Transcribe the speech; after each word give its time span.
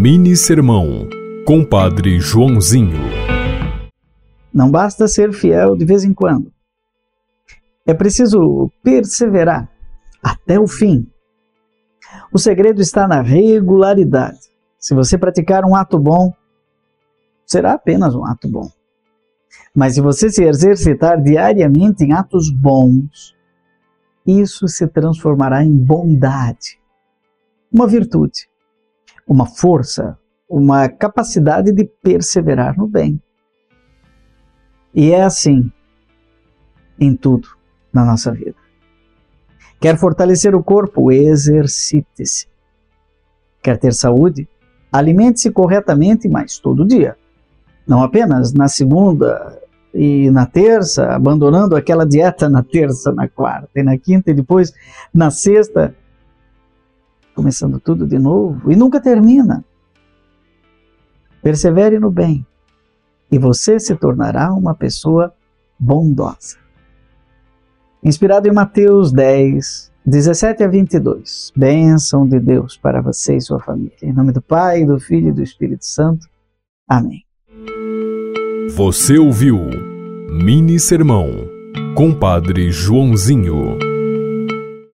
Mini 0.00 0.36
Sermão, 0.36 1.08
Compadre 1.44 2.20
Joãozinho. 2.20 3.00
Não 4.54 4.70
basta 4.70 5.08
ser 5.08 5.32
fiel 5.32 5.76
de 5.76 5.84
vez 5.84 6.04
em 6.04 6.14
quando. 6.14 6.52
É 7.84 7.92
preciso 7.92 8.70
perseverar 8.80 9.68
até 10.22 10.56
o 10.56 10.68
fim. 10.68 11.04
O 12.32 12.38
segredo 12.38 12.80
está 12.80 13.08
na 13.08 13.20
regularidade. 13.22 14.38
Se 14.78 14.94
você 14.94 15.18
praticar 15.18 15.64
um 15.64 15.74
ato 15.74 15.98
bom, 15.98 16.32
será 17.44 17.72
apenas 17.72 18.14
um 18.14 18.24
ato 18.24 18.48
bom. 18.48 18.70
Mas 19.74 19.94
se 19.94 20.00
você 20.00 20.30
se 20.30 20.44
exercitar 20.44 21.20
diariamente 21.20 22.04
em 22.04 22.12
atos 22.12 22.52
bons, 22.52 23.34
isso 24.24 24.68
se 24.68 24.86
transformará 24.86 25.64
em 25.64 25.76
bondade, 25.76 26.78
uma 27.72 27.88
virtude 27.88 28.48
uma 29.28 29.46
força, 29.46 30.18
uma 30.48 30.88
capacidade 30.88 31.70
de 31.70 31.84
perseverar 31.84 32.76
no 32.78 32.86
bem. 32.88 33.20
E 34.94 35.12
é 35.12 35.22
assim 35.22 35.70
em 36.98 37.14
tudo 37.14 37.48
na 37.92 38.04
nossa 38.04 38.32
vida. 38.32 38.56
Quer 39.78 39.98
fortalecer 39.98 40.54
o 40.54 40.64
corpo? 40.64 41.12
Exercite-se. 41.12 42.48
Quer 43.62 43.78
ter 43.78 43.92
saúde? 43.92 44.48
Alimente-se 44.90 45.50
corretamente, 45.50 46.26
mas 46.28 46.58
todo 46.58 46.86
dia. 46.86 47.16
Não 47.86 48.02
apenas 48.02 48.52
na 48.52 48.66
segunda 48.66 49.60
e 49.94 50.30
na 50.30 50.46
terça, 50.46 51.14
abandonando 51.14 51.76
aquela 51.76 52.06
dieta 52.06 52.48
na 52.48 52.62
terça, 52.62 53.12
na 53.12 53.28
quarta 53.28 53.68
e 53.76 53.82
na 53.82 53.96
quinta, 53.98 54.30
e 54.30 54.34
depois 54.34 54.72
na 55.12 55.30
sexta, 55.30 55.94
começando 57.38 57.78
tudo 57.78 58.04
de 58.04 58.18
novo 58.18 58.72
e 58.72 58.74
nunca 58.74 59.00
termina. 59.00 59.64
Persevere 61.40 62.00
no 62.00 62.10
bem 62.10 62.44
e 63.30 63.38
você 63.38 63.78
se 63.78 63.94
tornará 63.94 64.52
uma 64.52 64.74
pessoa 64.74 65.32
bondosa. 65.78 66.56
Inspirado 68.02 68.48
em 68.48 68.52
Mateus 68.52 69.12
10, 69.12 69.92
17 70.04 70.64
a 70.64 70.68
22. 70.68 71.52
Bênção 71.54 72.26
de 72.26 72.40
Deus 72.40 72.76
para 72.76 73.00
você 73.00 73.36
e 73.36 73.40
sua 73.40 73.60
família. 73.60 73.96
Em 74.02 74.12
nome 74.12 74.32
do 74.32 74.42
Pai, 74.42 74.84
do 74.84 74.98
Filho 74.98 75.28
e 75.28 75.32
do 75.32 75.42
Espírito 75.42 75.86
Santo. 75.86 76.26
Amém. 76.88 77.22
Você 78.74 79.16
ouviu 79.16 79.60
Mini 80.28 80.80
Sermão, 80.80 81.28
Compadre 81.94 82.72
Joãozinho. 82.72 83.87